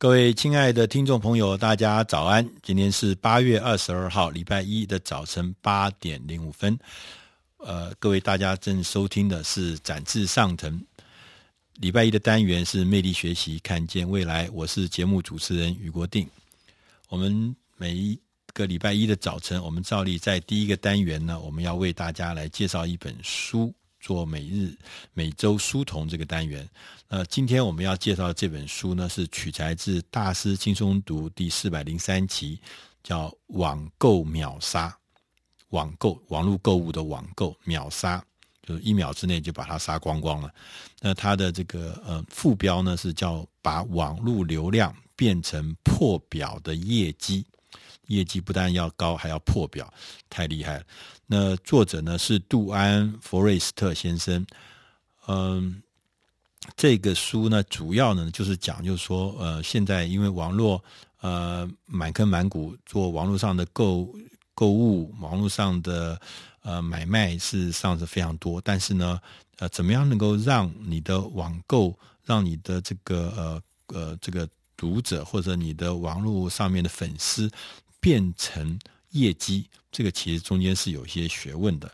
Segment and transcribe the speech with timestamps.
[0.00, 2.50] 各位亲爱的听众朋友，大家早安！
[2.62, 6.78] 今天是八月二十二号，礼拜一的早晨八点零五分。
[7.58, 10.72] 呃，各位大家正收听的是《展翅上腾》
[11.80, 14.48] 礼拜一的单元是魅力学习，看见未来。
[14.54, 16.26] 我是节目主持人余国定。
[17.10, 18.18] 我们每一
[18.54, 23.70] 个礼拜一的早晨，我们照例在第一个单元呢，我们要为大家来介绍一本书。
[24.00, 24.74] 做每日
[25.12, 26.68] 每周书童这个单元，
[27.08, 32.58] 呃，今天我们要介绍的这本书呢，是取材自《大师轻松读》第四百零三期，
[33.02, 34.88] 叫《网购秒杀》。
[35.68, 38.20] 网购网络购物的网购秒杀，
[38.66, 40.52] 就是一秒之内就把它杀光光了。
[41.00, 47.46] 那它的这个呃副标呢是叫“把网络流量变成破表的业绩”。
[48.10, 49.92] 业绩不但要高，还要破表，
[50.28, 50.84] 太厉害了。
[51.26, 54.44] 那作者呢是杜安·弗瑞斯特先生。
[55.28, 55.80] 嗯，
[56.76, 60.82] 这个书呢主要呢就是讲，就是说，呃，现在因为网络
[61.20, 64.12] 呃满坑满谷做网络上的购
[64.54, 66.20] 购物，网络上的
[66.62, 68.60] 呃买卖是上是非常多。
[68.60, 69.20] 但是呢，
[69.58, 73.62] 呃，怎么样能够让你的网购，让你的这个呃
[73.98, 77.48] 呃这个读者或者你的网络上面的粉丝，
[78.00, 78.78] 变成
[79.10, 81.90] 业绩，这个其实中间是有一些学问的。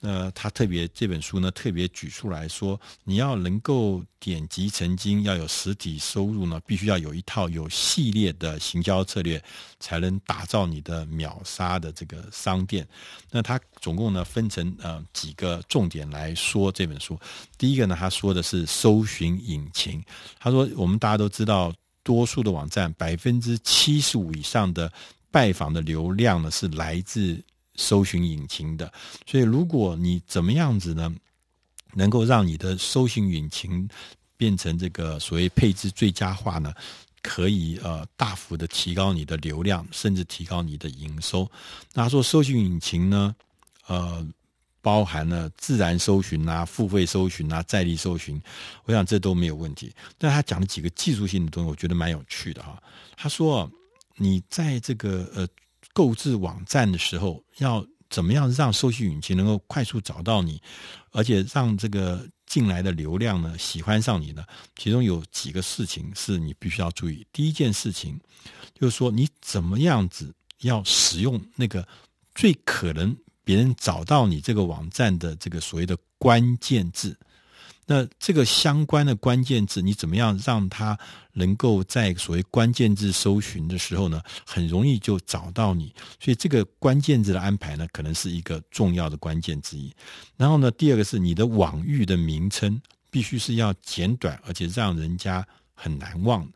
[0.00, 9.42] 那他特别这本书呢，特别举出来说，你要能够点击成金，要有实体收入呢，必须要有一套有系列的行销策略，
[9.80, 12.86] 才能打造你的秒杀的这个商店。
[13.28, 17.18] 那他总共呢分成呃几个重点来说这本书。
[17.56, 20.00] 第一个呢，他说的是搜寻引擎。
[20.38, 24.92] 他说我们大家都知道，多数的网站百分之七十五以上的。
[25.30, 27.38] 拜访的流量呢，是来自
[27.74, 28.92] 搜寻引擎的，
[29.26, 31.14] 所以如果你怎么样子呢，
[31.94, 33.88] 能够让你的搜寻引擎
[34.36, 36.72] 变成这个所谓配置最佳化呢，
[37.22, 41.48] 可以呃大幅的提高你的流量，甚至提高你的营收。
[41.92, 43.36] 那说搜寻引擎呢，
[43.86, 44.26] 呃，
[44.80, 48.40] 包含了自然搜寻啊、付费搜寻啊、在地搜寻，
[48.86, 49.92] 我想这都没有问题。
[50.16, 52.82] 但他讲了几个技术性的东西，我觉得蛮有趣的哈。
[53.16, 53.70] 他说。
[54.18, 55.48] 你在这个呃
[55.94, 60.60] 购置网站的时候，要怎么样让搜寻引擎能够快速找到你，
[61.12, 64.44] 而且让这个进来的流量呢喜欢上你呢？
[64.76, 67.26] 其中有几个事情是你必须要注意。
[67.32, 68.20] 第一件事情
[68.74, 71.86] 就是说，你怎么样子要使用那个
[72.34, 77.18] 最可能别人找到你这个网站的这个所谓的关键字。
[77.90, 80.96] 那这个相关的关键字，你怎么样让它
[81.32, 85.94] 能够在所谓关键字搜寻的时候呢，很容易就找到你？
[86.20, 89.90] 所以这个关键字的安排呢，可能是一个重要的关键之一。
[90.36, 92.78] 然后呢，第二个是你的网域的名称
[93.10, 96.46] 必须是要简短，而且让人家很难忘。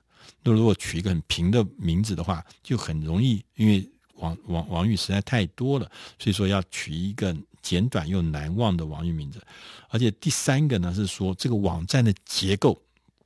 [0.42, 3.88] 那如果取一个很平的名字的话，就很容易，因为
[4.22, 7.36] 王王王玉实在太多了，所以说要取一个。
[7.62, 9.40] 简短又难忘的王玉名字，
[9.88, 12.76] 而且第三个呢是说，这个网站的结构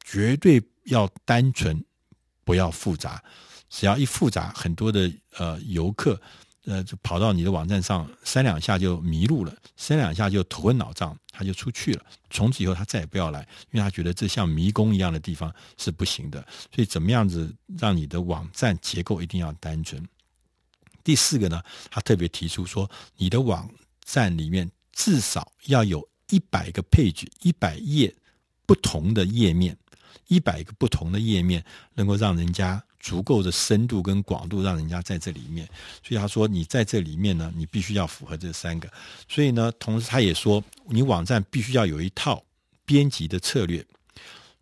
[0.04, 1.82] 绝对要单纯，
[2.44, 3.24] 不要复杂。
[3.70, 6.20] 只要一复杂，很多的呃游客
[6.66, 12.04] 呃就跑到你的网站上，三两下就迷路了，三两下就头昏脑胀，他就出去了。
[12.28, 13.40] 从此以后他再也不要来，
[13.70, 16.46] 因为他觉得这像迷宫一样的地方是不行的。
[16.74, 20.06] 所以怎么样子让你的网站结构一定要单纯？
[21.06, 23.70] 第四个呢，他特别提出说，你的网
[24.04, 28.12] 站里面至少要有一百个配置，一百页
[28.66, 29.78] 不同的页面，
[30.26, 31.64] 一百个不同的页面，
[31.94, 35.64] 能够让人家足够的深度跟广度，让人家在这里面。
[36.02, 38.92] 所以他说，你在这里面呢，你必须要符合这三个。
[39.28, 42.42] 所以呢，同时他也说，你网站必须要有一套
[42.84, 43.86] 编辑的策略。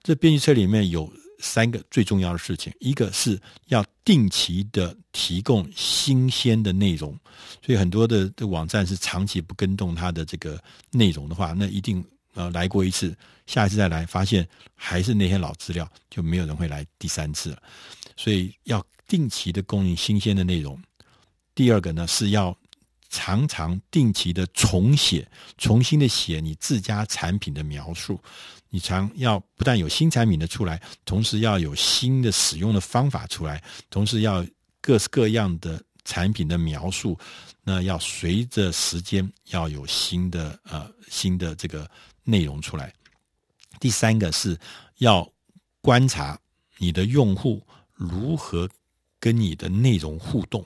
[0.03, 1.11] 这编辑策略里面有。
[1.39, 7.19] 三个最重要的事情，一个是要定期的提供新鲜的内容，
[7.65, 17.63] 所以很多的的网站是长期不更动它的这个内容的话，那一定呃来过一次，下一次再来发现还是那些老资料，就没有人会来第三次了。
[18.17, 20.81] 所以要定期的供应新鲜的内容。
[21.55, 22.57] 第二个呢是要
[23.15, 25.25] 常常定期的重写，
[25.57, 28.21] 重新的写你自家产品的描述。
[28.71, 34.45] 你常要不但有新产品的出来，同时要有新的使用的方法出来，同时要
[34.81, 37.17] 各式各样的产品的描述，
[37.63, 41.89] 那要随着时间要有新的呃新的这个
[42.25, 42.93] 内容出来。
[43.79, 44.59] 第三个是
[44.99, 45.31] 要
[45.81, 46.37] 观察
[46.79, 48.69] 你的用户如何
[49.25, 50.63] 跟你的内容互动，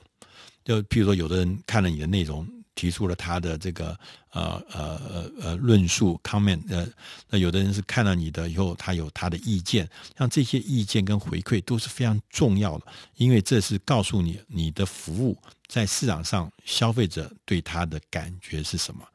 [0.65, 2.45] 就譬如说有的人看了你的内容。
[2.75, 3.87] 提出了他的这个
[4.31, 6.87] 呃呃呃呃论述 comment，呃，
[7.29, 9.85] 那有的人是看了你的以后，他有他的意见，
[10.17, 12.85] 像这些意见跟回馈都是非常重要的，
[13.17, 19.05] 因为这是告诉你你的服务在市场上消费者对他的感觉是什么。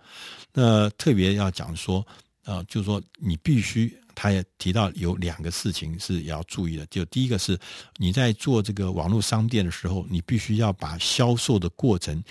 [0.53, 2.07] 那特别要讲说，
[2.45, 3.97] 呃，就是说你必须。
[4.15, 7.59] 他也提到有两个事情是要注意的，就第一个是
[7.97, 12.23] 你在做这个网络商店的时候，你必须要把销售的过程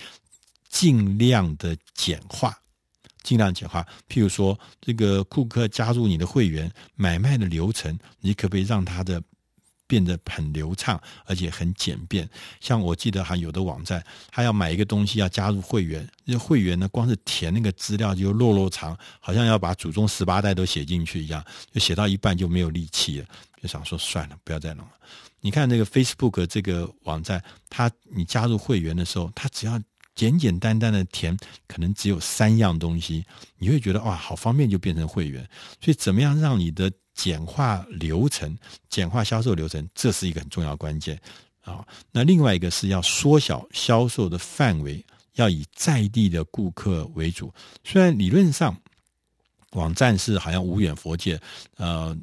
[0.68, 2.56] 尽量的简化，
[3.22, 3.86] 尽量简化。
[4.08, 9.22] 譬如说，这个顾客加入你的会员，买卖的流程，你可不可以让他的
[9.86, 12.28] 变得很流畅，而且很简便。
[12.60, 23.26] 像我记得还有的网站，他要买一个东西要加入会员，那会员呢，光是填那个资料就落落长，好像要把祖宗十八代都写进去一样，就写到一半就没有力气了，
[23.62, 24.92] 就想说算了，不要再弄了。
[25.40, 29.78] 你看那个 Facebook 这个网站，它你加入会员的时候，它只要
[30.14, 31.36] 简简单单的填，
[31.66, 33.24] 可能只有三样东西，
[33.58, 35.46] 你会觉得哇，好方便，就变成会员。
[35.82, 38.56] 所以怎么样让你的简化流程、
[38.88, 41.18] 简化销售流程，这是一个很重要关键
[41.62, 41.86] 啊。
[42.12, 47.52] 那另外一个是要缩小销售的范围，要以在地的顾客为主。
[47.84, 48.76] 虽然理论上
[49.70, 51.40] 网站是好像无远佛界，
[51.76, 52.16] 呃，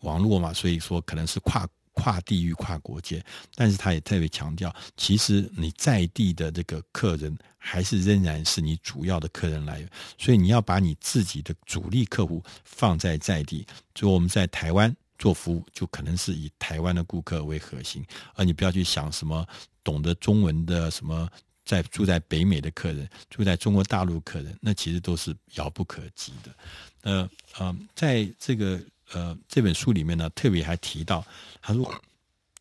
[0.00, 1.68] 网络嘛，所以说可能是跨。
[1.92, 3.22] 跨地域、跨国界，
[3.54, 13.66] 但是他也特别强调，其实你在地的这个客人还是仍然是你主要的客人来源，所以你要把你自己的主力客户放在在地。
[13.94, 18.04] 所以我们在台湾做服务，就可能是以台湾的顾客为核心，
[18.34, 19.46] 而你不要去想什么
[19.84, 21.28] 懂得中文的、什么
[21.64, 26.54] 在住在北美的客人、住在中国大陆客人，那其实都是遥不可及的。
[27.02, 28.80] 呃，嗯，在这个。
[29.12, 31.26] 呃，这本书里面呢，特别还提到，
[31.60, 31.92] 他说，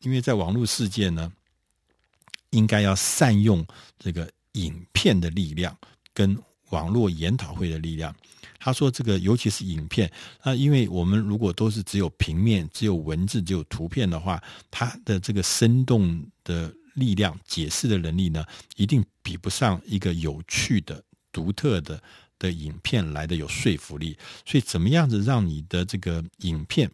[0.02, 1.32] 因为在网络世界呢，
[2.50, 3.66] 应该要善用
[3.98, 5.78] 这个影片的力量
[6.14, 6.38] 跟
[6.72, 8.16] 网络研讨会的力量。
[8.60, 10.12] 他说，这个尤其是影片，
[10.44, 18.44] 那因为我们如果都是只有平面、只有文字、只有图片的话，它的这个生动的力量、解释的能力呢，
[18.76, 22.02] 一定比不上一个有趣的、独特的。
[22.40, 26.90] 的影片来的有说服力，所以怎么样子让你的这个影片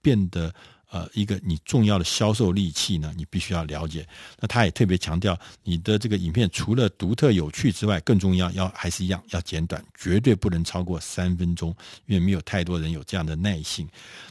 [0.00, 0.54] 变得
[0.90, 3.12] 呃一个你重要的销售利器呢？
[3.16, 4.08] 你必须要了解。
[4.38, 11.74] 那他也特别强调，你的这个影片除了独特有趣之外，更重要要还是一样要简短，绝对不能超过三分钟，
[12.06, 13.88] 因为没有太多人有这样的耐性。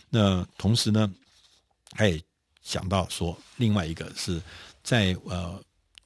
[0.09, 1.13] 那同时呢，
[1.91, 2.21] 他也
[2.63, 4.41] 想到说，另外一个是
[4.81, 5.61] 在呃。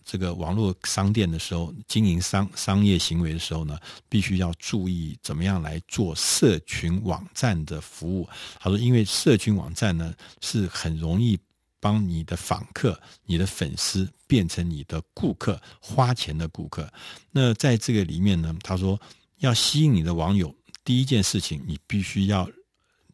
[0.06, 8.30] 这个网络商店的时候，经营商商业行为的时候呢，必须要注意怎么样来做社群网站的服务。
[8.60, 11.36] 他说，因为社群网站呢，是很容易
[11.80, 16.88] 帮你的访客、你的粉丝变成你的顾客，花钱的顾客。
[17.31, 19.02] 那在这个里面呢，他说
[19.40, 22.48] 要吸引你的网友，第一件事情，你必须要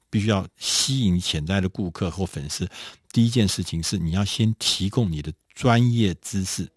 [0.10, 2.70] 必须要吸引潜在的顾客或粉丝。
[3.14, 6.70] 第一件事情是你要先提供你的专业知识。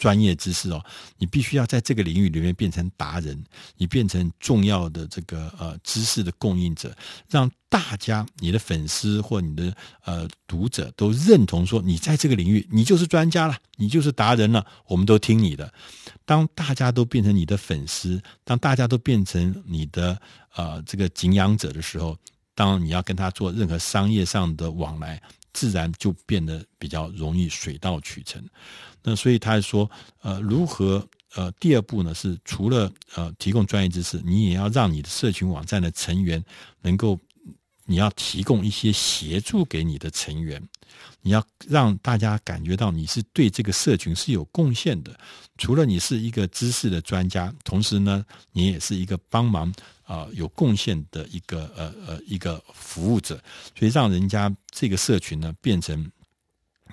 [0.00, 0.82] 专业知识哦，
[1.18, 3.38] 你必须要在这个领域里面变成达人，
[3.76, 6.96] 你变成重要的这个呃知识的供应者，
[7.28, 9.76] 让大家你的粉丝或你的
[10.06, 15.70] 呃读者都认同说，你在这个领域你就是专家了，你就是达人了，我们都听你的。
[16.24, 20.18] 当大家都变成你的粉丝，当大家都变成你的
[20.56, 22.16] 呃这个敬仰者的时候，
[22.60, 25.18] 当你要跟他做任何商业上的往来，
[25.54, 28.44] 自然就变得比较容易水到渠成。
[29.02, 36.44] 那所以他说，呃，如何呃，第二步呢是除了呃提供专业知识，你也要让你的社群网站的成员
[36.82, 37.18] 能够，
[37.90, 40.62] 你要提供一些协助给你的成员，
[41.22, 45.18] 你要让大家感觉到你是对这个社群是有贡献的。
[45.58, 53.42] 除了你是一个知识的专家，同时呢，你也是一个帮忙啊、有贡献的一个呃呃一个服务者，
[53.76, 56.08] 所以让人家这个社群呢变成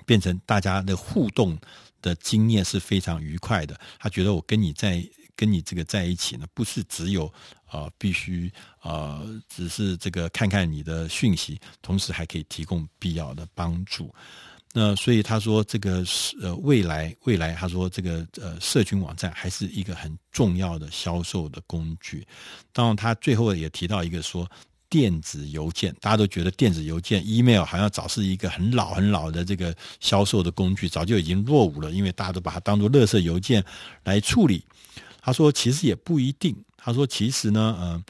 [0.04, 1.56] 变成大家的互动。
[2.00, 3.76] 的经验是非常愉快的。
[3.98, 5.04] 他觉得我跟你在
[5.38, 7.32] 跟你这个在一起呢，不是只有
[7.66, 14.12] 啊、必须啊、只是这个看看你的讯息，同时还可以提供必要的帮助。
[14.72, 22.26] 那所以他说，这个是呃未来未来，他说这个呃社群网站还是一个很重要的销售的工具。
[22.72, 24.50] 当然，他最后也提到一个说。
[24.90, 33.62] 电子邮件，大家都觉得电子邮件 （email） 好像早是一个很老很老的这个销售的工具，早就已经落伍了，因为大家都把它当做垃圾邮件
[34.02, 34.64] 来处理。
[35.20, 36.56] 他说，其实也不一定。
[36.76, 38.04] 他说，其实呢，嗯、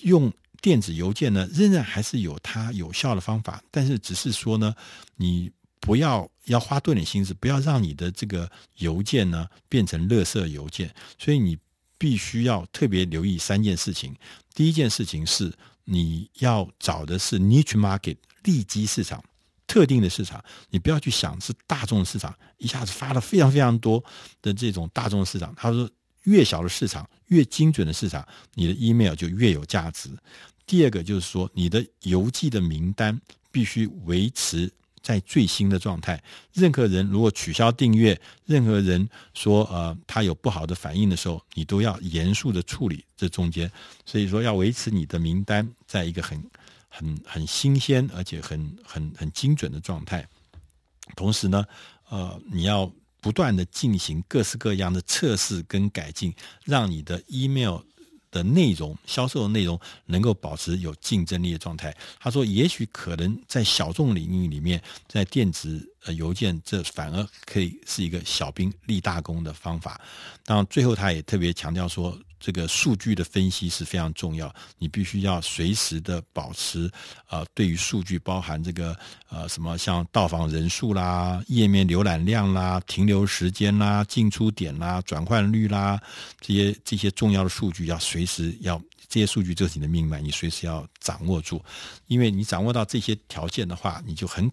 [0.00, 4.74] 用电子邮件呢，仍然还是有它有效的方法，但是只是说呢，
[5.16, 10.92] 你不要要花多点心思，不要让你的这个邮件呢变成垃圾邮件。
[11.18, 11.56] 所以你
[11.98, 14.16] 必须要特别留意三件事情。
[14.54, 15.52] 第一件事情是
[15.84, 19.22] 你要找的是 niche market 利基市场，
[19.66, 24.02] 特定的市场，你不要去想是大众市场，一下子发了非常非常多
[24.40, 25.54] 的这种大众市场。
[25.56, 25.88] 他说，
[26.22, 30.10] 越小的市场，越精准的市场，你的 email 就越有价值。
[30.66, 33.20] 第二个就是说，你的邮寄的名单
[33.52, 34.70] 必须维持
[35.00, 36.20] 在最新的状态。
[36.52, 43.70] 任何人如果取消订阅，任何人说呃他有不好的反应的时候，你都要严肃的处理这中间。
[44.04, 46.42] 所以说要维持你的名单在一个很
[46.96, 50.26] 很很新鲜而且很很很精准的状态。
[51.14, 51.64] 同时呢，
[52.08, 56.34] 呃，你要不断的进行各式各样的测试跟改进，
[56.64, 57.80] 让你的 email。
[58.32, 61.96] 的内容，销售的内容能够保持有竞争力的状态。
[62.18, 69.98] 他说，也许可能在小众领域里面，在电子呃邮件，这反而可以是一个小兵立大功的方法。
[70.44, 72.18] 当然，最后他也特别强调说。
[72.46, 76.88] 这个数据的分析是非常重要，你必须要随时的保持
[77.28, 78.96] 呃，对于数据包含这个
[79.28, 86.00] 呃什么像到访人数啦、页面浏览量啦、停留时间啦、进出点啦、转换率啦
[86.40, 91.60] 这些这些重要的数据，要随时要这些数据就是你的命脉，你随时要掌握住，
[92.06, 94.48] 因为你掌握到这些条件的话，你就很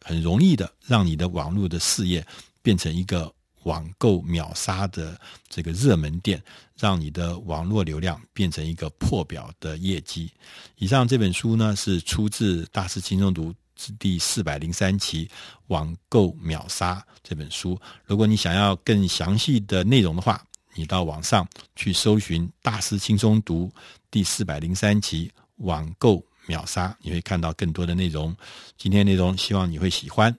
[0.00, 2.24] 很容易的让你的网络的事业
[2.62, 3.34] 变成一个。
[3.64, 6.42] 网购秒杀的这个热门店，
[6.78, 10.30] 让你的网络流量变成一个破表的业绩。
[10.76, 13.52] 以上这本书呢，是出自《大师轻松读》
[13.98, 15.26] 第四百零三期
[15.68, 17.78] 《网购秒杀》这本书。
[18.04, 20.42] 如果你想要更详细的内容的话，
[20.74, 23.66] 你到网上去搜寻《大师轻松读》
[24.10, 28.34] 第四百零三期《网购秒杀》，你会看到更多的内容。
[28.76, 30.36] 今天内容希望你会喜欢。